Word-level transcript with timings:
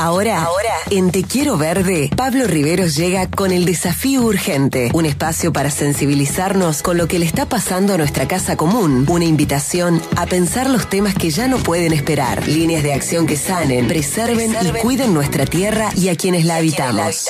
Ahora, 0.00 0.44
ahora, 0.44 0.74
en 0.90 1.10
Te 1.10 1.24
Quiero 1.24 1.56
Verde, 1.56 2.08
Pablo 2.16 2.46
Riveros 2.46 2.94
llega 2.94 3.28
con 3.28 3.50
el 3.50 3.64
desafío 3.64 4.22
urgente, 4.22 4.92
un 4.94 5.06
espacio 5.06 5.52
para 5.52 5.72
sensibilizarnos 5.72 6.82
con 6.82 6.96
lo 6.96 7.08
que 7.08 7.18
le 7.18 7.26
está 7.26 7.48
pasando 7.48 7.94
a 7.94 7.96
nuestra 7.96 8.28
casa 8.28 8.56
común, 8.56 9.06
una 9.08 9.24
invitación 9.24 10.00
a 10.14 10.26
pensar 10.26 10.70
los 10.70 10.88
temas 10.88 11.16
que 11.16 11.30
ya 11.30 11.48
no 11.48 11.58
pueden 11.58 11.92
esperar, 11.92 12.46
líneas 12.46 12.84
de 12.84 12.92
acción 12.92 13.26
que 13.26 13.36
sanen, 13.36 13.88
preserven, 13.88 14.54
y 14.62 14.70
cuiden 14.78 15.12
nuestra 15.12 15.46
tierra 15.46 15.90
y 15.96 16.10
a 16.10 16.14
quienes 16.14 16.44
la 16.44 16.58
habitamos. 16.58 17.26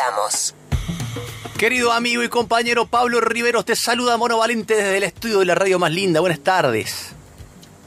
Querido 1.56 1.92
amigo 1.92 2.22
y 2.22 2.28
compañero 2.28 2.86
Pablo 2.86 3.22
Riveros, 3.22 3.64
te 3.64 3.76
saluda 3.76 4.18
Mono 4.18 4.36
Valente 4.36 4.76
desde 4.76 4.98
el 4.98 5.04
estudio 5.04 5.38
de 5.38 5.46
la 5.46 5.54
radio 5.54 5.78
más 5.78 5.90
linda. 5.90 6.20
Buenas 6.20 6.40
tardes. 6.40 7.14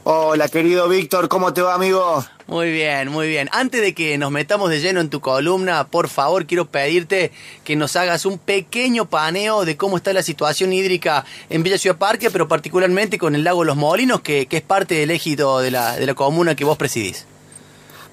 Hola, 0.02 0.48
querido 0.48 0.88
Víctor, 0.88 1.28
¿cómo 1.28 1.52
te 1.52 1.62
va, 1.62 1.74
amigo? 1.74 2.24
Muy 2.52 2.70
bien, 2.70 3.08
muy 3.08 3.28
bien. 3.28 3.48
Antes 3.50 3.80
de 3.80 3.94
que 3.94 4.18
nos 4.18 4.30
metamos 4.30 4.68
de 4.68 4.78
lleno 4.78 5.00
en 5.00 5.08
tu 5.08 5.20
columna, 5.20 5.84
por 5.84 6.10
favor, 6.10 6.44
quiero 6.44 6.66
pedirte 6.66 7.32
que 7.64 7.76
nos 7.76 7.96
hagas 7.96 8.26
un 8.26 8.36
pequeño 8.36 9.06
paneo 9.06 9.64
de 9.64 9.78
cómo 9.78 9.96
está 9.96 10.12
la 10.12 10.22
situación 10.22 10.70
hídrica 10.70 11.24
en 11.48 11.62
Villa 11.62 11.78
Ciudad 11.78 11.96
Parque, 11.96 12.30
pero 12.30 12.48
particularmente 12.48 13.16
con 13.16 13.34
el 13.34 13.42
lago 13.42 13.64
Los 13.64 13.78
Molinos, 13.78 14.20
que, 14.20 14.46
es 14.50 14.60
parte 14.60 14.96
del 14.96 15.10
éxito 15.12 15.60
de 15.60 15.70
la, 15.70 15.96
de 15.96 16.04
la 16.04 16.12
comuna 16.12 16.54
que 16.54 16.66
vos 16.66 16.76
presidís. 16.76 17.24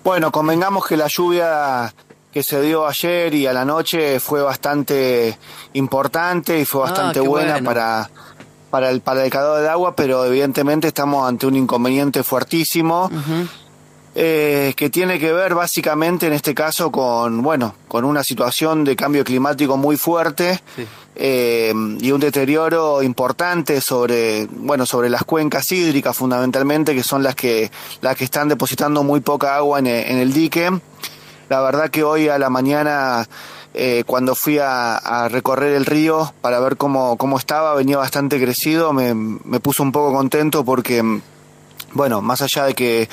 Bueno, 0.05 0.31
convengamos 0.31 0.87
que 0.87 0.95
la 0.95 1.07
lluvia 1.07 1.93
que 2.31 2.41
se 2.41 2.61
dio 2.61 2.87
ayer 2.87 3.35
y 3.35 3.45
a 3.45 3.51
la 3.51 3.65
noche 3.65 4.21
fue 4.21 4.41
bastante 4.41 5.37
importante 5.73 6.61
y 6.61 6.63
fue 6.63 6.83
ah, 6.83 6.85
bastante 6.85 7.19
buena 7.19 7.61
para 7.61 8.09
para 8.69 8.89
el, 8.89 9.01
para 9.01 9.25
el 9.25 9.31
de 9.31 9.69
agua, 9.69 9.95
pero 9.95 10.23
evidentemente 10.23 10.87
estamos 10.87 11.27
ante 11.27 11.45
un 11.45 11.57
inconveniente 11.57 12.23
fuertísimo. 12.23 13.09
Eh, 14.21 14.73
que 14.75 14.89
tiene 14.89 15.17
que 15.17 15.31
ver 15.31 15.55
básicamente 15.55 16.27
en 16.27 16.33
este 16.33 16.53
caso 16.53 16.91
con 16.91 17.41
bueno 17.41 17.73
con 17.87 18.03
una 18.03 18.21
situación 18.21 18.83
de 18.83 18.97
cambio 18.97 19.23
climático 19.23 19.77
muy 19.77 19.95
fuerte 19.95 20.59
eh, 21.15 21.73
y 22.01 22.11
un 22.11 22.19
deterioro 22.19 23.01
importante 23.01 23.79
sobre 23.79 24.45
bueno 24.51 24.85
sobre 24.85 25.09
las 25.09 25.23
cuencas 25.23 25.71
hídricas 25.71 26.17
fundamentalmente 26.17 26.93
que 26.93 27.01
son 27.01 27.23
las 27.23 27.33
que 27.33 27.71
las 28.01 28.17
que 28.17 28.25
están 28.25 28.49
depositando 28.49 29.03
muy 29.03 29.21
poca 29.21 29.55
agua 29.55 29.79
en 29.79 29.87
el 29.87 30.33
dique. 30.33 30.69
La 31.47 31.61
verdad 31.61 31.89
que 31.89 32.03
hoy 32.03 32.27
a 32.27 32.37
la 32.37 32.49
mañana 32.49 33.25
eh, 33.73 34.03
cuando 34.05 34.35
fui 34.35 34.57
a, 34.61 35.29
recorrer 35.29 35.73
el 35.73 35.85
río 35.85 36.33
para 36.41 36.59
ver 36.59 36.75
cómo, 36.75 37.15
cómo 37.15 37.37
estaba, 37.37 37.73
venía 37.75 37.97
bastante 37.97 38.37
crecido, 38.41 38.91
me, 38.91 39.13
me 39.13 39.61
puso 39.61 39.83
un 39.83 39.93
poco 39.93 40.11
contento 40.11 40.65
porque, 40.65 41.21
bueno, 41.93 42.21
más 42.21 42.41
allá 42.41 42.65
de 42.65 42.73
que 42.73 43.07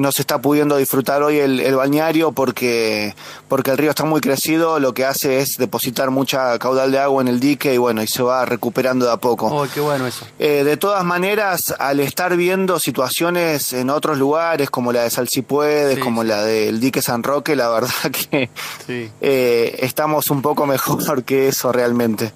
no 0.00 0.12
se 0.12 0.22
está 0.22 0.40
pudiendo 0.40 0.76
disfrutar 0.78 1.22
hoy 1.22 1.38
el, 1.38 1.60
el, 1.60 1.76
bañario 1.76 2.32
porque, 2.32 3.14
porque 3.48 3.70
el 3.70 3.78
río 3.78 3.90
está 3.90 4.04
muy 4.04 4.20
crecido, 4.20 4.80
lo 4.80 4.94
que 4.94 5.04
hace 5.04 5.40
es 5.40 5.56
depositar 5.58 6.10
mucha 6.10 6.58
caudal 6.58 6.90
de 6.90 6.98
agua 6.98 7.20
en 7.20 7.28
el 7.28 7.38
dique 7.38 7.74
y 7.74 7.76
bueno, 7.76 8.02
y 8.02 8.06
se 8.06 8.22
va 8.22 8.44
recuperando 8.46 9.04
de 9.06 9.12
a 9.12 9.18
poco. 9.18 9.46
Oh, 9.46 9.66
qué 9.72 9.80
bueno 9.80 10.06
eso. 10.06 10.26
Eh, 10.38 10.64
de 10.64 10.76
todas 10.78 11.04
maneras, 11.04 11.74
al 11.78 12.00
estar 12.00 12.36
viendo 12.36 12.80
situaciones 12.80 13.74
en 13.74 13.90
otros 13.90 14.16
lugares, 14.16 14.70
como 14.70 14.92
la 14.92 15.02
de 15.02 15.10
Salsipuedes, 15.10 15.98
como 15.98 16.24
la 16.24 16.42
del 16.42 16.80
dique 16.80 17.02
San 17.02 17.22
Roque, 17.22 17.54
la 17.54 17.68
verdad 17.68 17.90
que 18.30 18.48
eh, 18.88 19.76
estamos 19.80 20.30
un 20.30 20.40
poco 20.40 20.66
mejor 20.66 21.24
que 21.24 21.48
eso 21.48 21.72
realmente. 21.72 22.32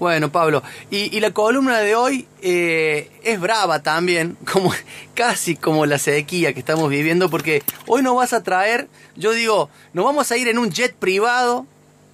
Bueno, 0.00 0.32
Pablo, 0.32 0.62
y, 0.90 1.20
la 1.20 1.30
columna 1.32 1.80
de 1.80 1.94
hoy 1.94 2.26
eh, 2.40 3.10
es 3.22 3.38
brava 3.38 3.82
también, 3.82 4.38
como 4.50 4.72
casi 5.12 5.56
como 5.56 5.84
la 5.84 5.98
sequía 5.98 6.54
que 6.54 6.60
estamos 6.60 6.88
viviendo, 6.88 7.28
porque 7.28 7.62
hoy 7.86 8.02
nos 8.02 8.16
vas 8.16 8.32
a 8.32 8.42
traer, 8.42 8.88
yo 9.14 9.32
digo, 9.32 9.68
nos 9.92 10.06
vamos 10.06 10.32
a 10.32 10.38
ir 10.38 10.48
en 10.48 10.58
un 10.58 10.70
jet 10.70 10.94
privado 10.94 11.66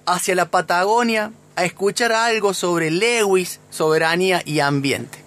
hacia 0.05 0.35
la 0.35 0.51
Patagonia 0.51 1.31
a 1.55 1.63
escuchar 1.63 2.11
algo 2.11 2.53
sobre 2.53 2.91
Lewis, 2.91 3.61
soberanía 3.69 4.41
y 4.43 4.59
ambiente. 4.59 5.19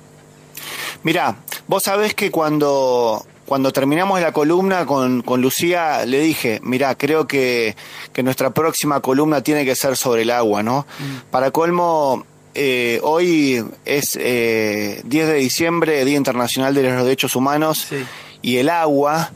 Mirá, 1.02 1.36
vos 1.66 1.84
sabés 1.84 2.14
que 2.14 2.30
cuando, 2.30 3.24
cuando 3.46 3.72
terminamos 3.72 4.20
la 4.20 4.32
columna 4.32 4.84
con, 4.84 5.22
con 5.22 5.40
Lucía, 5.40 6.04
le 6.04 6.20
dije, 6.20 6.60
mirá, 6.62 6.94
creo 6.94 7.26
que, 7.26 7.74
que, 8.12 8.22
nuestra 8.22 8.50
próxima 8.50 9.00
columna 9.00 9.42
tiene 9.42 9.64
que 9.64 9.74
ser 9.74 9.96
sobre 9.96 10.22
el 10.22 10.30
agua, 10.30 10.62
¿no? 10.62 10.86
Mm. 10.98 11.30
Para 11.30 11.50
colmo, 11.50 12.26
eh, 12.54 13.00
hoy 13.02 13.64
es 13.84 14.16
eh, 14.20 15.02
10 15.04 15.26
de 15.28 15.34
diciembre, 15.34 16.04
Día 16.04 16.16
Internacional 16.16 16.74
de 16.74 16.82
los 16.82 17.04
Derechos 17.04 17.36
Humanos, 17.36 17.88
y 18.42 18.56
el 18.56 18.68
agua 18.68 19.32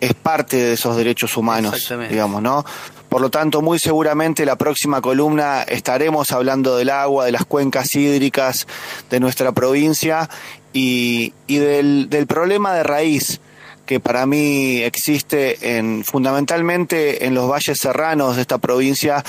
es 0.00 0.14
parte 0.14 0.56
de 0.56 0.72
esos 0.74 0.96
derechos 0.96 1.36
humanos, 1.36 1.92
digamos, 2.08 2.42
¿no? 2.42 2.64
Por 3.08 3.20
lo 3.20 3.30
tanto, 3.30 3.62
muy 3.62 3.78
seguramente 3.78 4.44
la 4.44 4.56
próxima 4.56 5.00
columna 5.00 5.62
estaremos 5.62 6.30
hablando 6.32 6.76
del 6.76 6.90
agua, 6.90 7.24
de 7.24 7.32
las 7.32 7.44
cuencas 7.46 7.94
hídricas 7.94 8.66
de 9.08 9.18
nuestra 9.18 9.52
provincia 9.52 10.28
y, 10.72 11.32
y 11.46 11.56
del, 11.56 12.10
del 12.10 12.26
problema 12.26 12.74
de 12.74 12.82
raíz 12.82 13.40
que 13.88 14.00
para 14.00 14.26
mí 14.26 14.82
existe 14.82 15.78
en, 15.78 16.04
fundamentalmente 16.04 17.24
en 17.24 17.34
los 17.34 17.50
valles 17.50 17.80
serranos 17.80 18.36
de 18.36 18.42
esta 18.42 18.58
provincia, 18.58 19.24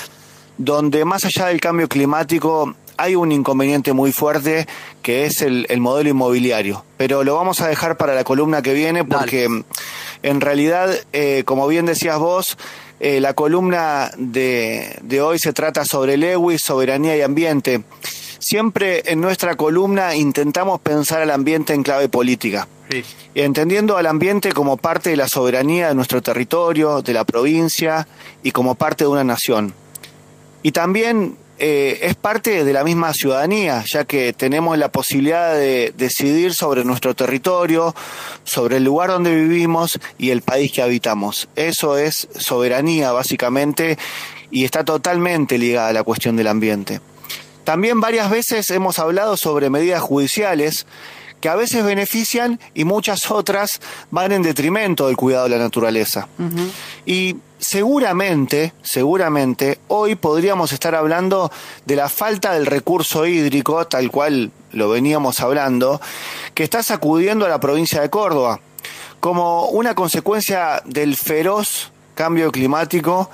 donde 0.58 1.06
más 1.06 1.24
allá 1.24 1.46
del 1.46 1.62
cambio 1.62 1.88
climático 1.88 2.74
hay 3.00 3.16
un 3.16 3.32
inconveniente 3.32 3.94
muy 3.94 4.12
fuerte 4.12 4.66
que 5.02 5.24
es 5.24 5.40
el, 5.40 5.66
modelo 5.80 6.10
inmobiliario, 6.10 6.84
pero 6.98 7.24
lo 7.24 7.34
vamos 7.34 7.62
a 7.62 7.68
dejar 7.68 7.96
para 7.96 8.14
la 8.14 8.24
columna 8.24 8.60
que 8.60 8.74
viene 8.74 9.04
porque 9.04 9.48
en 10.22 10.40
realidad, 10.40 10.90
eh, 11.14 11.42
como 11.46 11.66
bien 11.66 11.86
decías 11.86 12.18
vos, 12.18 12.58
eh, 13.00 13.20
la 13.20 13.32
columna 13.32 14.10
de, 14.18 14.98
de 15.00 15.22
hoy 15.22 15.38
se 15.38 15.54
trata 15.54 15.86
sobre 15.86 16.18
Lewis, 16.18 16.60
soberanía 16.60 17.16
y 17.16 17.22
ambiente. 17.22 17.82
Siempre 18.38 19.02
en 19.06 19.22
nuestra 19.22 19.56
columna 19.56 20.14
intentamos 20.14 20.80
pensar 20.80 21.22
al 21.22 21.30
ambiente 21.30 21.72
en 21.72 21.82
clave 21.82 22.10
política. 22.10 22.68
Entendiendo 23.34 23.96
al 23.96 24.06
ambiente 24.06 24.50
como 24.52 24.76
parte 24.76 25.10
de 25.10 25.16
la 25.16 25.28
soberanía 25.28 25.88
de 25.88 25.94
nuestro 25.94 26.20
territorio, 26.20 27.02
de 27.02 27.12
la 27.12 27.24
provincia 27.24 28.08
y 28.42 28.50
como 28.50 28.74
parte 28.74 29.04
de 29.04 29.08
una 29.08 29.22
nación. 29.22 29.72
Y 30.62 30.72
también 30.72 31.36
eh, 31.62 31.98
es 32.08 32.14
parte 32.14 32.64
de 32.64 32.72
la 32.72 32.84
misma 32.84 33.12
ciudadanía, 33.12 33.84
ya 33.86 34.04
que 34.04 34.32
tenemos 34.32 34.78
la 34.78 34.90
posibilidad 34.90 35.54
de 35.54 35.92
decidir 35.94 36.54
sobre 36.54 36.84
nuestro 36.84 37.14
territorio, 37.14 37.94
sobre 38.44 38.78
el 38.78 38.84
lugar 38.84 39.10
donde 39.10 39.34
vivimos 39.34 40.00
y 40.16 40.30
el 40.30 40.40
país 40.40 40.72
que 40.72 40.80
habitamos. 40.80 41.50
Eso 41.56 41.98
es 41.98 42.28
soberanía, 42.34 43.12
básicamente, 43.12 43.98
y 44.50 44.64
está 44.64 44.84
totalmente 44.84 45.58
ligada 45.58 45.88
a 45.88 45.92
la 45.92 46.02
cuestión 46.02 46.34
del 46.34 46.46
ambiente. 46.46 47.02
También 47.64 48.00
varias 48.00 48.30
veces 48.30 48.70
hemos 48.70 48.98
hablado 48.98 49.36
sobre 49.36 49.68
medidas 49.68 50.00
judiciales 50.00 50.86
que 51.40 51.48
a 51.48 51.54
veces 51.54 51.84
benefician 51.84 52.60
y 52.74 52.84
muchas 52.84 53.30
otras 53.30 53.80
van 54.10 54.32
en 54.32 54.42
detrimento 54.42 55.06
del 55.06 55.16
cuidado 55.16 55.44
de 55.44 55.50
la 55.50 55.58
naturaleza. 55.58 56.28
Y 57.06 57.36
seguramente, 57.58 58.72
seguramente, 58.82 59.78
hoy 59.88 60.14
podríamos 60.14 60.72
estar 60.72 60.94
hablando 60.94 61.50
de 61.86 61.96
la 61.96 62.08
falta 62.08 62.52
del 62.52 62.66
recurso 62.66 63.26
hídrico, 63.26 63.86
tal 63.86 64.10
cual 64.10 64.50
lo 64.72 64.88
veníamos 64.88 65.40
hablando, 65.40 66.00
que 66.54 66.64
está 66.64 66.82
sacudiendo 66.82 67.46
a 67.46 67.48
la 67.48 67.60
provincia 67.60 68.00
de 68.00 68.10
Córdoba, 68.10 68.60
como 69.20 69.66
una 69.66 69.94
consecuencia 69.94 70.82
del 70.84 71.16
feroz 71.16 71.92
cambio 72.14 72.52
climático 72.52 73.30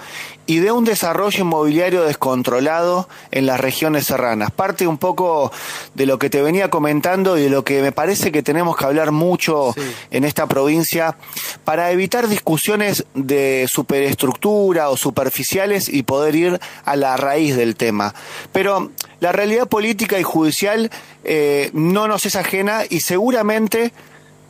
y 0.47 0.59
de 0.59 0.73
un 0.73 0.85
desarrollo 0.85 1.41
inmobiliario 1.41 2.05
descontrolado 2.05 3.09
en 3.31 3.47
las 3.47 3.61
regiones 3.61 4.07
serranas. 4.07 4.51
Parte 4.51 4.87
un 4.87 4.99
poco 4.99 5.53
de 5.95 6.07
lo 6.07 6.19
que 6.19 6.31
te 6.31 6.41
venía 6.41 6.71
comentando 6.71 7.37
y 7.37 7.43
de 7.43 7.51
lo 7.51 7.65
que 7.65 7.83
me 7.83 7.93
parece 7.93 8.31
que 8.33 8.43
tenemos 8.43 8.77
que 8.77 8.85
hablar 8.85 9.11
mucho 9.11 9.75
en 10.11 10.25
esta 10.25 10.47
provincia 10.47 11.17
para 11.65 11.91
evitar 11.91 12.29
discusiones 12.29 13.05
de 13.15 13.67
superestructura 13.69 14.89
o 14.91 14.97
superficiales 14.97 15.89
y 15.89 16.05
poder 16.05 16.35
ir 16.37 16.61
a 16.85 16.97
la 16.97 17.17
raíz 17.17 17.57
del 17.57 17.77
tema. 17.77 18.15
Pero 18.53 18.93
la 19.21 19.33
realidad 19.33 19.69
política 19.69 20.19
y 20.19 20.23
judicial 20.23 20.91
eh, 21.25 21.71
no 21.73 22.07
nos 22.07 22.25
es 22.27 22.37
ajena 22.37 22.83
y 22.89 23.01
seguramente 23.01 23.93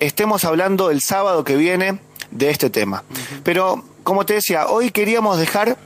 estemos 0.00 0.44
hablando 0.44 0.90
el 0.90 1.00
sábado 1.00 1.44
que 1.44 1.56
viene 1.56 1.98
de 2.30 2.50
este 2.50 2.70
tema. 2.70 3.04
Pero 3.44 3.84
como 4.06 4.24
te 4.24 4.34
decía, 4.34 4.68
hoy 4.68 4.92
queríamos 4.92 5.36
dejar 5.36 5.76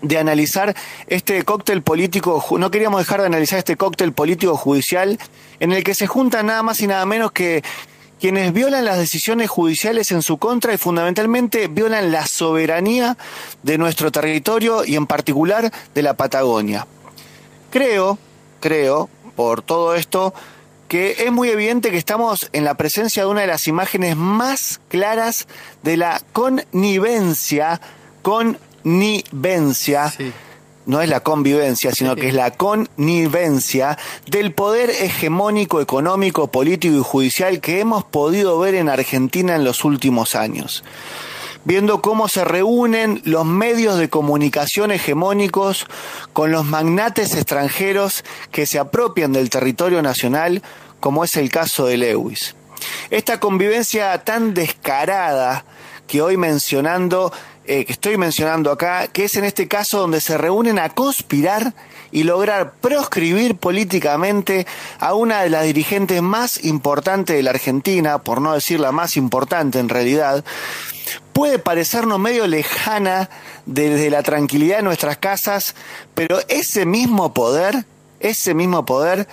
de 0.00 0.16
analizar 0.16 0.76
este 1.08 1.42
cóctel 1.42 1.82
político, 1.82 2.44
no 2.56 2.70
queríamos 2.70 3.00
dejar 3.00 3.20
de 3.20 3.26
analizar 3.26 3.58
este 3.58 3.76
cóctel 3.76 4.12
político 4.12 4.56
judicial 4.56 5.18
en 5.58 5.72
el 5.72 5.82
que 5.82 5.96
se 5.96 6.06
juntan 6.06 6.46
nada 6.46 6.62
más 6.62 6.80
y 6.80 6.86
nada 6.86 7.04
menos 7.04 7.32
que 7.32 7.64
quienes 8.20 8.52
violan 8.52 8.84
las 8.84 8.96
decisiones 8.96 9.50
judiciales 9.50 10.12
en 10.12 10.22
su 10.22 10.38
contra 10.38 10.72
y 10.72 10.78
fundamentalmente 10.78 11.66
violan 11.66 12.12
la 12.12 12.28
soberanía 12.28 13.18
de 13.64 13.76
nuestro 13.76 14.12
territorio 14.12 14.84
y 14.84 14.94
en 14.94 15.08
particular 15.08 15.72
de 15.96 16.02
la 16.02 16.14
Patagonia. 16.14 16.86
Creo, 17.70 18.18
creo, 18.60 19.10
por 19.34 19.62
todo 19.62 19.96
esto, 19.96 20.32
que 20.92 21.24
es 21.24 21.32
muy 21.32 21.48
evidente 21.48 21.90
que 21.90 21.96
estamos 21.96 22.50
en 22.52 22.64
la 22.64 22.74
presencia 22.74 23.22
de 23.22 23.30
una 23.30 23.40
de 23.40 23.46
las 23.46 23.66
imágenes 23.66 24.14
más 24.14 24.78
claras 24.90 25.48
de 25.82 25.96
la 25.96 26.20
connivencia 26.34 27.80
connivencia. 28.20 30.12
no 30.84 31.00
es 31.00 31.08
la 31.08 31.20
convivencia, 31.20 31.92
sino 31.92 32.14
que 32.14 32.28
es 32.28 32.34
la 32.34 32.50
connivencia 32.50 33.96
del 34.26 34.52
poder 34.52 34.90
hegemónico 34.90 35.80
económico, 35.80 36.48
político 36.48 36.94
y 36.94 37.02
judicial 37.02 37.62
que 37.62 37.80
hemos 37.80 38.04
podido 38.04 38.58
ver 38.58 38.74
en 38.74 38.90
Argentina 38.90 39.56
en 39.56 39.64
los 39.64 39.86
últimos 39.86 40.34
años. 40.34 40.84
Viendo 41.64 42.02
cómo 42.02 42.28
se 42.28 42.44
reúnen 42.44 43.22
los 43.24 43.46
medios 43.46 43.96
de 43.96 44.10
comunicación 44.10 44.90
hegemónicos 44.90 45.86
con 46.34 46.50
los 46.50 46.66
magnates 46.66 47.34
extranjeros 47.34 48.24
que 48.50 48.66
se 48.66 48.78
apropian 48.80 49.32
del 49.32 49.48
territorio 49.48 50.02
nacional, 50.02 50.60
como 51.02 51.24
es 51.24 51.36
el 51.36 51.50
caso 51.50 51.86
de 51.86 51.96
Lewis. 51.96 52.54
Esta 53.10 53.40
convivencia 53.40 54.16
tan 54.18 54.54
descarada 54.54 55.64
que 56.06 56.22
hoy 56.22 56.36
mencionando, 56.36 57.32
eh, 57.64 57.84
que 57.84 57.92
estoy 57.92 58.16
mencionando 58.16 58.70
acá, 58.70 59.08
que 59.08 59.24
es 59.24 59.34
en 59.34 59.44
este 59.44 59.66
caso 59.66 59.98
donde 59.98 60.20
se 60.20 60.38
reúnen 60.38 60.78
a 60.78 60.90
conspirar 60.90 61.74
y 62.12 62.22
lograr 62.22 62.74
proscribir 62.80 63.56
políticamente 63.56 64.64
a 65.00 65.14
una 65.14 65.42
de 65.42 65.50
las 65.50 65.64
dirigentes 65.64 66.22
más 66.22 66.62
importantes 66.64 67.34
de 67.34 67.42
la 67.42 67.50
Argentina, 67.50 68.18
por 68.18 68.40
no 68.40 68.52
decir 68.52 68.78
la 68.78 68.92
más 68.92 69.16
importante 69.16 69.80
en 69.80 69.88
realidad, 69.88 70.44
puede 71.32 71.58
parecernos 71.58 72.20
medio 72.20 72.46
lejana 72.46 73.28
desde 73.66 74.08
la 74.08 74.22
tranquilidad 74.22 74.76
de 74.76 74.82
nuestras 74.84 75.16
casas, 75.16 75.74
pero 76.14 76.38
ese 76.48 76.86
mismo 76.86 77.34
poder, 77.34 77.86
ese 78.22 78.54
mismo 78.54 78.84
poder, 78.84 79.28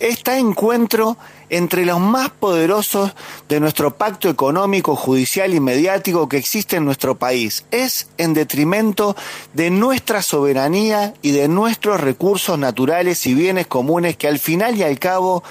está 0.00 0.38
encuentro 0.38 1.16
entre 1.48 1.84
los 1.84 2.00
más 2.00 2.30
poderosos 2.30 3.12
de 3.48 3.60
nuestro 3.60 3.96
pacto 3.96 4.30
económico, 4.30 4.96
judicial 4.96 5.52
y 5.52 5.60
mediático 5.60 6.26
que 6.26 6.38
existe 6.38 6.76
en 6.76 6.86
nuestro 6.86 7.18
país. 7.18 7.66
Es 7.70 8.08
en 8.16 8.32
detrimento 8.32 9.14
de 9.52 9.70
nuestra 9.70 10.22
soberanía 10.22 11.12
y 11.20 11.32
de 11.32 11.48
nuestros 11.48 12.00
recursos 12.00 12.58
naturales 12.58 13.26
y 13.26 13.34
bienes 13.34 13.66
comunes 13.66 14.16
que 14.16 14.28
al 14.28 14.38
final 14.38 14.76
y 14.76 14.82
al 14.82 14.98
cabo 14.98 15.44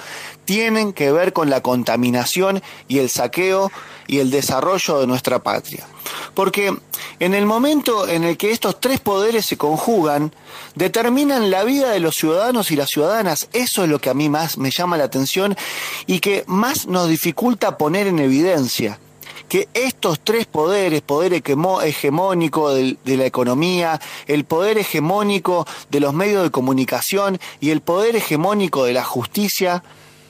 tienen 0.43 0.91
que 0.91 1.11
ver 1.11 1.33
con 1.33 1.51
la 1.51 1.61
contaminación 1.61 2.63
y 2.87 2.97
el 2.97 3.09
saqueo 3.09 3.71
y 4.07 4.19
el 4.19 4.31
desarrollo 4.31 5.00
de 5.00 5.07
nuestra 5.07 5.39
patria. 5.39 5.88
Porque 6.33 6.75
en 7.19 7.33
el 7.33 7.45
momento 7.45 8.07
en 8.07 8.24
el 8.24 8.38
que 8.38 8.51
estos 8.51 8.80
tres 8.80 9.00
poderes 9.00 9.45
se 9.45 9.57
conjugan, 9.57 10.33
determinan 10.75 11.51
la 11.51 11.63
vida 11.63 11.92
de 11.92 12.00
los 12.00 12.15
ciudadanos 12.15 12.71
y 12.71 12.75
las 12.75 12.89
ciudadanas. 12.89 13.50
Eso 13.53 13.83
es 13.83 13.89
lo 13.89 14.00
que 14.00 14.09
a 14.09 14.13
mí 14.13 14.30
más 14.30 14.57
me 14.57 14.71
llama 14.71 14.98
la 14.98 15.03
atención 15.03 15.56
y 16.07 16.19
que 16.19 16.44
más 16.48 16.88
nos 16.88 17.09
dificulta 17.09 17.77
poner 17.77 18.07
en 18.07 18.19
evidencia 18.19 19.00
que 19.51 19.68
estos 19.74 20.21
tres 20.21 20.45
poderes, 20.45 21.01
poder 21.01 21.33
hegemónico 21.33 22.74
de, 22.74 22.98
la 23.03 23.25
economía, 23.25 24.00
el 24.25 24.45
poder 24.45 24.77
hegemónico 24.77 25.68
de 25.89 26.00
los 26.00 26.13
medios 26.13 26.44
de 26.44 26.51
comunicación 26.51 27.38
y 27.59 27.71
el 27.71 27.81
poder 27.81 28.15
hegemónico 28.15 28.86
de 28.86 28.94
la 28.94 29.03
justicia, 29.03 29.83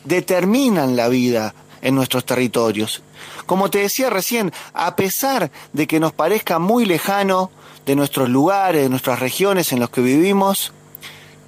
determinan 0.06 0.96
la 0.96 1.08
vida 1.08 1.54
en 1.82 1.96
nuestros 1.96 2.26
territorios. 2.26 3.02
Como 3.46 3.70
te 3.70 3.80
decía 3.80 4.10
recién, 4.10 4.52
a 4.74 4.96
pesar 4.96 5.52
de 5.74 5.88
que 5.88 6.00
nos 6.00 6.14
parezca 6.14 6.60
muy 6.60 6.86
lejano 6.86 7.52
de 7.86 7.96
nuestros 7.96 8.30
lugares, 8.30 8.84
de 8.84 8.90
nuestras 8.90 9.20
regiones 9.20 9.72
en 9.72 9.80
los 9.80 9.90
que 9.90 10.02
vivimos, 10.02 10.74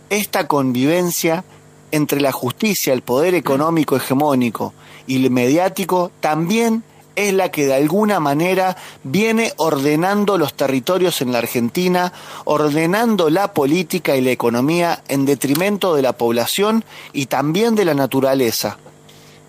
esta 0.10 0.48
convivencia 0.48 1.44
entre 1.92 2.22
la 2.22 2.32
justicia, 2.32 2.94
el 2.94 3.02
poder 3.02 3.36
económico 3.36 3.96
hegemónico 3.96 4.74
y 5.06 5.24
el 5.24 5.32
mediático 5.32 6.12
también 6.20 6.84
es 7.16 7.34
la 7.34 7.52
que 7.52 7.66
de 7.68 7.76
alguna 7.76 8.20
manera 8.20 8.78
viene 9.04 9.54
ordenando 9.58 10.38
los 10.38 10.56
territorios 10.56 11.22
en 11.22 11.32
la 11.32 11.40
Argentina, 11.40 12.12
ordenando 12.46 13.30
la 13.30 13.54
política 13.54 14.16
y 14.16 14.22
la 14.22 14.32
economía 14.32 15.04
en 15.08 15.26
detrimento 15.26 15.96
de 15.96 16.02
la 16.02 16.14
población 16.14 16.84
y 17.12 17.28
también 17.28 17.76
de 17.76 17.86
la 17.86 17.94
naturaleza. 17.94 18.78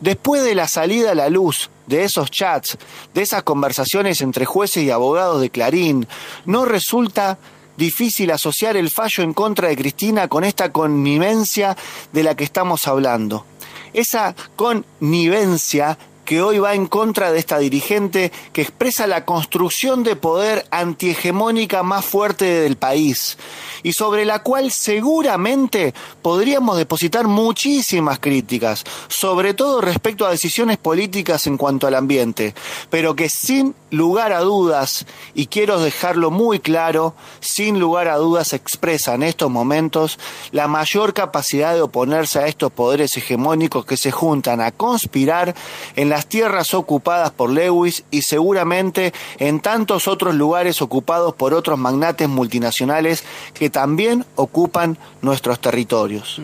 Después 0.04 0.44
de 0.44 0.54
la 0.54 0.68
salida 0.68 1.12
a 1.12 1.14
la 1.14 1.30
luz 1.30 1.70
de 1.86 2.04
esos 2.04 2.30
chats, 2.30 2.76
de 3.14 3.22
esas 3.22 3.42
conversaciones 3.42 4.20
entre 4.20 4.44
jueces 4.44 4.82
y 4.82 4.90
abogados 4.90 5.40
de 5.40 5.48
Clarín, 5.48 6.06
no 6.44 6.66
resulta 6.66 7.38
difícil 7.78 8.30
asociar 8.30 8.76
el 8.76 8.90
fallo 8.90 9.24
en 9.24 9.32
contra 9.32 9.68
de 9.68 9.76
Cristina 9.78 10.28
con 10.28 10.44
esta 10.44 10.70
connivencia 10.72 11.74
de 12.12 12.22
la 12.22 12.34
que 12.34 12.44
estamos 12.44 12.86
hablando. 12.86 13.46
Esa 13.94 14.36
connivencia 14.56 15.96
que 16.25 16.43
hoy 16.43 16.59
va 16.59 16.75
en 16.75 16.87
contra 16.87 17.31
de 17.31 17.38
esta 17.38 17.59
dirigente 17.59 18.32
que 18.53 18.62
expresa 18.62 19.06
la 19.06 19.25
construcción 19.25 20.03
de 20.03 20.17
poder 20.17 20.67
antihegemónica 20.71 21.82
más 21.82 22.05
fuerte 22.05 22.44
del 22.44 22.76
país 22.76 23.37
y 23.82 23.93
sobre 23.93 24.25
la 24.25 24.43
cual 24.43 24.71
seguramente 24.71 25.94
podríamos 26.23 26.76
depositar 26.76 27.26
muchísimas 27.26 28.19
críticas, 28.19 28.85
sobre 29.09 29.55
todo 29.55 29.81
respecto 29.81 30.26
a 30.26 30.31
decisiones 30.31 30.79
políticas 30.79 31.47
en 31.47 31.56
cuanto 31.59 31.87
al 31.87 31.94
ambiente, 31.94 32.55
pero 32.91 33.15
que 33.15 33.29
sin 33.29 33.75
lugar 33.91 34.32
a 34.32 34.41
dudas, 34.41 35.06
y 35.35 35.47
quiero 35.47 35.79
dejarlo 35.81 36.31
muy 36.31 36.59
claro, 36.59 37.15
sin 37.41 37.79
lugar 37.79 38.09
a 38.09 38.17
dudas 38.17 38.53
expresa 38.53 39.15
en 39.15 39.23
estos 39.23 39.50
momentos 39.50 40.19
la 40.50 40.67
mayor 40.67 41.12
capacidad 41.12 41.75
de 41.75 41.82
oponerse 41.82 42.38
a 42.38 42.47
estos 42.47 42.73
poderes 42.73 43.17
hegemónicos 43.17 43.85
que 43.85 43.97
se 43.97 44.11
juntan 44.11 44.61
a 44.61 44.73
conspirar 44.73 45.55
en 45.97 46.09
las 46.14 46.28
tierras 46.28 46.75
ocupadas 46.75 47.32
por 47.32 47.50
Lewis 47.50 48.05
y 48.12 48.22
seguramente 48.22 49.12
en 49.40 49.58
tantos 49.58 50.06
otros 50.06 50.37
lugares 50.37 50.81
ocupados 50.81 51.34
por 51.34 51.52
otros 51.55 51.76
magnates 51.76 52.28
multinacionales 52.28 53.25
que 53.52 53.69
también 53.69 54.25
ocupan 54.37 54.96
nuestros 55.22 55.58
territorios. 55.58 56.40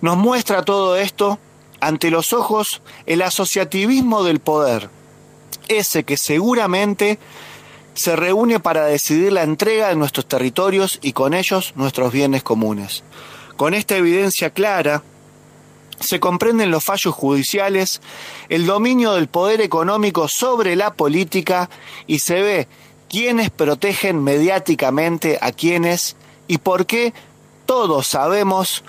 Nos 0.00 0.16
muestra 0.16 0.62
todo 0.62 0.96
esto 0.96 1.40
ante 1.80 2.08
los 2.12 2.32
ojos 2.32 2.82
el 3.04 3.22
asociativismo 3.22 4.22
del 4.22 4.38
poder, 4.38 4.90
ese 5.66 6.04
que 6.04 6.16
seguramente 6.16 7.18
se 7.94 8.14
reúne 8.14 8.60
para 8.60 8.84
decidir 8.84 9.32
la 9.32 9.42
entrega 9.42 9.88
de 9.88 9.96
nuestros 9.96 10.26
territorios 10.26 11.00
y 11.02 11.14
con 11.14 11.34
ellos 11.34 11.72
nuestros 11.74 12.12
bienes 12.12 12.44
comunes. 12.44 13.02
Con 13.56 13.74
esta 13.74 13.96
evidencia 13.96 14.50
clara, 14.50 15.02
se 16.04 16.20
comprenden 16.20 16.70
los 16.70 16.84
fallos 16.84 17.14
judiciales, 17.14 18.00
el 18.48 18.66
dominio 18.66 19.14
del 19.14 19.28
poder 19.28 19.60
económico 19.60 20.28
sobre 20.28 20.76
la 20.76 20.94
política 20.94 21.70
y 22.06 22.20
se 22.20 22.42
ve 22.42 22.68
quiénes 23.08 23.50
protegen 23.50 24.22
mediáticamente 24.22 25.38
a 25.40 25.52
quienes 25.52 26.16
y 26.46 26.58
por 26.58 26.86
qué 26.86 27.12
todos 27.66 28.06
sabemos 28.06 28.84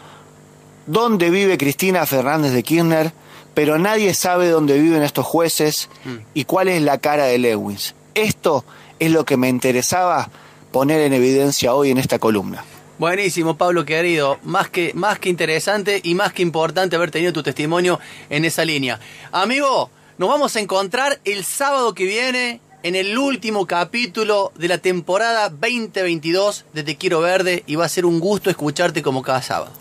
dónde 0.85 1.29
vive 1.29 1.57
Cristina 1.57 2.05
Fernández 2.05 2.51
de 2.51 2.63
Kirchner, 2.63 3.13
pero 3.53 3.79
nadie 3.79 4.13
sabe 4.13 4.49
dónde 4.49 4.79
viven 4.79 5.03
estos 5.03 5.25
jueces 5.25 5.89
y 6.33 6.45
cuál 6.45 6.67
es 6.67 6.81
la 6.81 6.97
cara 6.97 7.25
de 7.25 7.37
Lewis. 7.37 7.95
Esto 8.13 8.65
es 8.99 9.11
lo 9.11 9.25
que 9.25 9.37
me 9.37 9.49
interesaba 9.49 10.29
poner 10.71 11.01
en 11.01 11.13
evidencia 11.13 11.73
hoy 11.73 11.91
en 11.91 11.97
esta 11.97 12.19
columna. 12.19 12.63
Buenísimo, 12.97 13.57
Pablo 13.57 13.83
querido. 13.83 14.39
Más 14.43 14.69
que, 14.69 14.93
más 14.93 15.19
que 15.19 15.27
interesante 15.27 15.99
y 16.01 16.15
más 16.15 16.31
que 16.31 16.41
importante 16.41 16.95
haber 16.95 17.11
tenido 17.11 17.33
tu 17.33 17.43
testimonio 17.43 17.99
en 18.29 18.45
esa 18.45 18.63
línea. 18.63 19.01
Amigo, 19.33 19.89
nos 20.17 20.29
vamos 20.29 20.55
a 20.55 20.61
encontrar 20.61 21.19
el 21.25 21.43
sábado 21.43 21.93
que 21.93 22.05
viene 22.05 22.61
en 22.83 22.95
el 22.95 23.17
último 23.17 23.67
capítulo 23.67 24.53
de 24.55 24.69
la 24.69 24.77
temporada 24.77 25.49
2022 25.49 26.65
de 26.71 26.83
Te 26.83 26.95
Quiero 26.95 27.19
Verde 27.19 27.63
y 27.67 27.75
va 27.75 27.83
a 27.83 27.89
ser 27.89 28.05
un 28.05 28.21
gusto 28.21 28.49
escucharte 28.49 29.01
como 29.01 29.23
cada 29.23 29.41
sábado. 29.41 29.73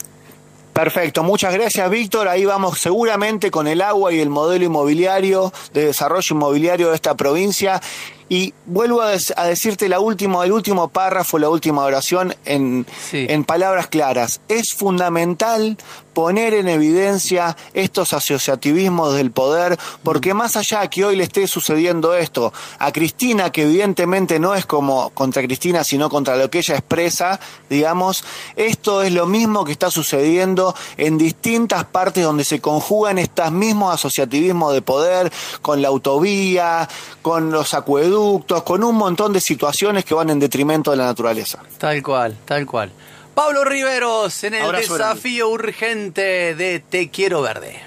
Perfecto, 0.73 1.23
muchas 1.23 1.54
gracias 1.54 1.88
Víctor. 1.88 2.26
Ahí 2.26 2.44
vamos 2.44 2.80
seguramente 2.80 3.52
con 3.52 3.68
el 3.68 3.80
agua 3.80 4.12
y 4.12 4.18
el 4.18 4.28
modelo 4.28 4.64
inmobiliario 4.64 5.52
de 5.73 5.87
desarrollo 5.87 6.35
inmobiliario 6.35 6.88
de 6.88 6.97
esta 6.97 7.14
provincia 7.14 7.80
y 8.28 8.54
vuelvo 8.66 9.02
a, 9.02 9.11
decirte 9.11 9.88
la 9.88 10.00
última, 10.00 10.45
el 10.45 10.52
último 10.52 10.88
párrafo, 10.88 11.38
la 11.38 11.49
última 11.49 11.83
oración 11.85 12.35
en, 12.45 12.87
en 13.12 13.45
palabras 13.45 13.88
claras. 13.88 14.40
Es 14.49 14.73
fundamental 14.73 15.76
poner 16.14 16.54
en 16.54 16.69
evidencia 16.69 17.57
estos 17.75 18.12
asociativismos 18.12 19.14
del 19.14 19.33
poder, 19.33 19.76
porque 20.02 20.33
más 20.33 20.57
allá 20.57 20.87
que 20.88 21.04
hoy 21.04 21.16
le 21.16 21.25
esté 21.25 21.47
sucediendo 21.47 22.14
esto 22.14 22.52
a 22.78 22.93
Cristina, 22.93 23.50
que 23.50 23.64
evidentemente 23.64 24.38
no 24.38 24.54
es 24.54 24.64
como 24.64 25.11
contra 25.11 25.43
Cristina, 25.43 25.85
sino 25.85 26.09
contra 26.09 26.37
lo 26.37 26.49
que 26.49 26.59
ella 26.59 26.76
expresa, 26.76 27.40
digamos, 27.69 28.25
esto 28.57 29.02
es 29.02 29.12
lo 29.12 29.26
mismo 29.26 29.64
que 29.64 29.73
está 29.73 29.90
sucediendo 29.90 30.75
en 30.97 31.19
distintas 31.19 31.85
partes 31.85 32.25
donde 32.25 32.45
se 32.45 32.61
conjugan 32.61 33.19
estos 33.19 33.50
mismos 33.50 33.93
asociativismos 33.93 34.73
de 34.73 34.83
poder, 34.83 35.33
con 35.61 35.83
la 35.83 35.88
autovía, 35.88 36.88
con 37.23 37.50
los 37.50 37.75
acueductos, 38.14 38.62
con 38.62 38.85
un 38.85 38.97
montón 38.97 39.33
de 39.33 39.40
situaciones 39.40 40.04
que 40.04 40.14
van 40.14 40.30
en 40.30 40.38
detrimento 40.38 40.90
de 40.90 40.97
la 40.97 41.06
naturaleza. 41.06 41.61
Tal 41.78 42.02
cual, 42.02 42.37
tal 42.44 42.66
cual. 42.66 42.90
Pablo 43.35 43.64
Riveros 43.64 44.44
en 44.44 44.54
el 44.54 44.73
desafío 44.73 45.49
urgente 45.49 46.54
de 46.54 46.80
Te 46.80 47.11
Quiero 47.11 47.42
Verde. 47.42 47.83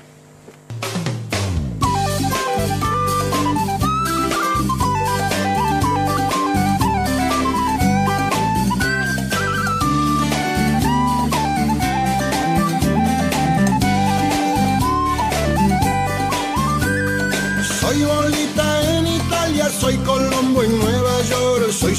Soy 17.79 18.03
bolita 18.03 18.66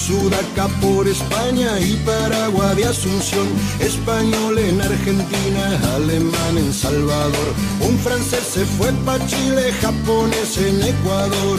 sudaca 0.09 0.69
por 0.81 1.07
España 1.07 1.79
y 1.81 1.95
Paraguay 1.97 2.77
de 2.77 2.85
Asunción, 2.87 3.47
español 3.81 4.59
en 4.59 4.81
Argentina, 4.81 5.81
alemán 5.95 6.57
en 6.57 6.73
Salvador. 6.73 7.49
Un 7.81 7.99
francés 7.99 8.45
se 8.55 8.65
fue 8.65 8.91
pa' 9.05 9.19
Chile, 9.27 9.73
japonés 9.83 10.57
en 10.59 10.83
Ecuador. 10.83 11.59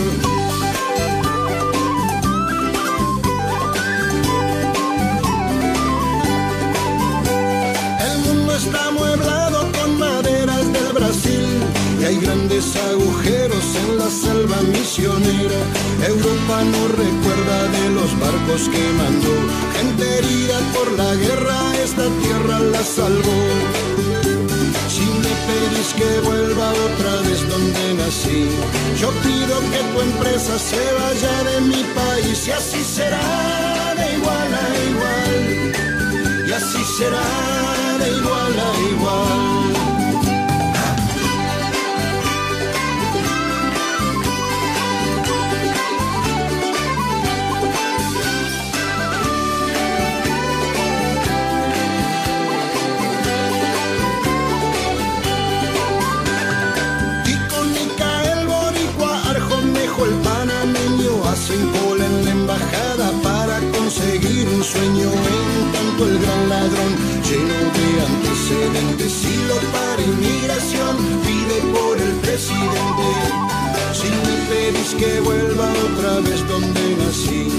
El 8.09 8.17
mundo 8.25 8.55
está 8.55 8.91
mueblado 8.91 9.71
con 9.73 9.99
maderas 9.99 10.73
del 10.73 10.93
Brasil 10.93 11.28
hay 12.09 12.17
grandes 12.17 12.75
agujeros 12.75 13.65
en 13.81 13.97
la 13.99 14.09
selva 14.09 14.57
misionera. 14.61 15.59
Europa 16.07 16.63
no 16.73 16.81
recuerda 17.03 17.57
de 17.77 17.89
los 17.97 18.11
barcos 18.19 18.61
que 18.73 18.83
mandó, 19.01 19.35
gente 19.77 20.03
herida 20.17 20.57
por 20.73 20.91
la 20.93 21.13
guerra, 21.13 21.57
esta 21.83 22.07
tierra 22.23 22.59
la 22.73 22.83
salvó. 22.83 23.41
Si 24.93 25.05
me 25.23 25.33
pedís 25.47 25.89
que 25.99 26.11
vuelva 26.27 26.67
otra 26.89 27.13
vez 27.27 27.47
donde 27.47 27.93
nací, 27.99 28.49
yo 28.99 29.09
pido 29.25 29.55
que 29.71 29.81
tu 29.91 30.01
empresa 30.09 30.57
se 30.57 30.83
vaya 30.99 31.35
de 31.49 31.61
mi 31.61 31.83
país 31.99 32.47
y 32.47 32.51
así 32.51 32.83
será 32.83 33.93
de 33.99 34.17
igual 34.17 34.51
a 34.63 34.67
igual. 34.91 36.47
Y 36.47 36.51
así 36.53 36.83
será 36.97 37.49
El 60.06 60.15
panameño 60.24 61.12
hacen 61.27 61.62
cola 61.72 62.06
en 62.06 62.25
la 62.25 62.32
embajada 62.32 63.12
para 63.22 63.60
conseguir 63.77 64.48
un 64.48 64.63
sueño. 64.63 65.10
En 65.12 65.72
tanto 65.74 66.06
el 66.06 66.20
gran 66.20 66.50
ladrón, 66.50 66.91
lleno 67.27 67.60
de 67.75 67.88
antecedentes, 68.10 69.13
y 69.25 69.36
lo 69.50 69.58
para 69.75 70.01
inmigración, 70.01 70.96
pide 71.25 71.58
por 71.75 71.98
el 71.98 72.13
presidente. 72.25 73.08
Si 73.94 74.08
me 74.08 74.36
pedís 74.50 74.96
que 74.96 75.20
vuelva 75.20 75.68
otra 75.88 76.22
vez 76.22 76.48
donde 76.48 76.96
nací, 77.01 77.50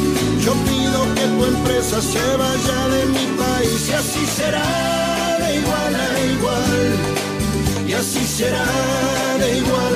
yo 0.40 0.52
pido 0.68 1.14
que 1.14 1.26
tu 1.34 1.44
empresa 1.44 2.00
se 2.00 2.24
vaya 2.36 2.88
de 2.88 3.06
mi 3.06 3.26
país 3.36 3.88
y 3.88 3.92
así 3.92 4.24
será 4.26 5.36
de 5.40 5.56
igual 5.56 5.94
a 5.94 6.20
igual 6.34 7.20
y 7.86 7.92
así 7.92 8.24
será 8.24 8.64
de 9.38 9.58
igual. 9.58 9.89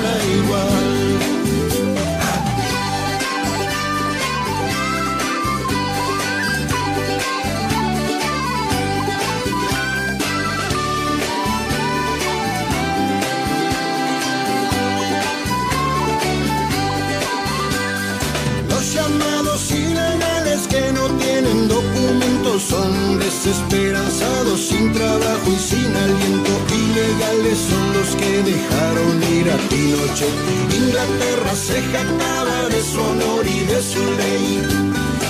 Que 28.13 28.43
dejaron 28.43 29.23
ir 29.33 29.49
a 29.49 29.57
Pinochet. 29.69 30.29
Inglaterra 30.73 31.55
se 31.55 31.81
jactaba 31.91 32.69
de 32.69 32.81
su 32.83 33.01
honor 33.01 33.45
y 33.47 33.59
de 33.65 33.81
su 33.81 34.03
ley. 34.21 34.61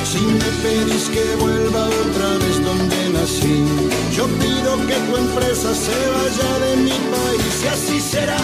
Si 0.03 0.19
me 0.19 0.49
pedís 0.61 1.07
que 1.09 1.23
vuelva 1.39 1.85
otra 1.87 2.29
vez 2.43 2.63
donde 2.63 3.09
nací, 3.09 3.63
yo 4.15 4.27
pido 4.27 4.75
que 4.87 4.95
tu 5.07 5.17
empresa 5.17 5.73
se 5.73 5.97
vaya 6.15 6.51
de 6.65 6.75
mi 6.83 6.97
país 7.13 7.55
y 7.63 7.67
así 7.67 7.99
será 8.01 8.37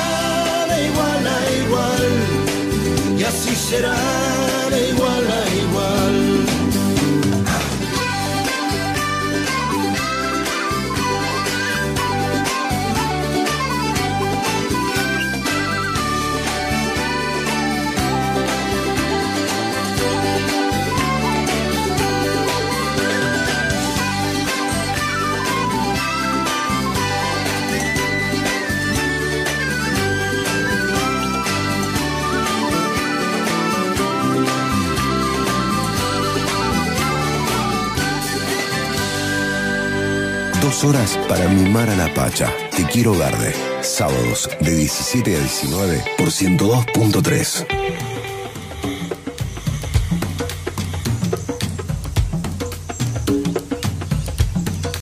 de 0.69 0.87
igual 0.87 1.27
a 1.27 1.39
igual 1.65 2.41
y 3.19 3.23
así 3.23 3.53
será 3.55 3.95
de 4.71 4.80
Horas 40.83 41.19
para 41.27 41.47
mimar 41.47 41.89
a 41.89 41.95
la 41.95 42.11
Pacha. 42.13 42.51
Te 42.75 42.83
quiero 42.85 43.11
verde. 43.11 43.53
Sábados 43.81 44.49
de 44.61 44.75
17 44.75 45.35
a 45.35 45.39
19 45.39 46.03
por 46.17 46.29
102.3. 46.29 48.00